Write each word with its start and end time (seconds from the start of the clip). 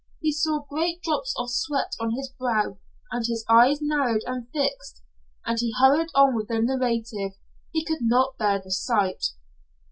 He 0.19 0.31
saw 0.31 0.63
great 0.63 1.03
drops 1.03 1.35
of 1.37 1.51
sweat 1.51 1.91
on 1.99 2.15
his 2.15 2.31
brow, 2.39 2.79
and 3.11 3.23
his 3.23 3.45
eyes 3.47 3.83
narrowed 3.83 4.23
and 4.25 4.47
fixed, 4.51 5.03
and 5.45 5.59
he 5.59 5.75
hurried 5.79 6.09
on 6.15 6.35
with 6.35 6.47
the 6.47 6.59
narrative. 6.59 7.37
He 7.71 7.85
could 7.85 8.01
not 8.01 8.35
bear 8.39 8.59
the 8.59 8.71
sight. 8.71 9.23